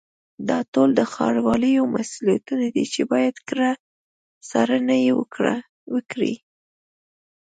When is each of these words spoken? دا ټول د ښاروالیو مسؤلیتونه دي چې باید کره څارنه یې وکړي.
دا 0.49 0.59
ټول 0.73 0.89
د 0.99 1.01
ښاروالیو 1.13 1.83
مسؤلیتونه 1.95 2.65
دي 2.75 2.85
چې 2.93 3.01
باید 3.11 3.35
کره 3.47 3.69
څارنه 4.49 4.95
یې 5.05 5.11
وکړي. 5.95 6.33